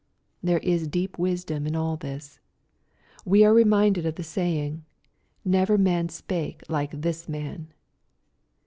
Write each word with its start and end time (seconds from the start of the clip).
There 0.41 0.57
is 0.57 0.87
deep 0.87 1.19
wisdom 1.19 1.67
in 1.67 1.75
all 1.75 1.95
this. 1.95 2.39
We 3.23 3.45
are 3.45 3.53
re 3.53 3.63
minded 3.63 4.03
of 4.07 4.15
the 4.15 4.23
saying," 4.23 4.83
Never 5.45 5.77
man 5.77 6.09
spake 6.09 6.63
like 6.67 7.01
this 7.03 7.29
man." 7.29 7.71